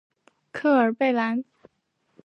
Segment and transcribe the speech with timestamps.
[0.51, 1.43] 科尔贝兰。